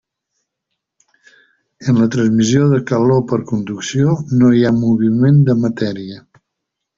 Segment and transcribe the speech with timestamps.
[1.93, 6.19] En la transmissió de calor per conducció no hi ha moviment de matèria.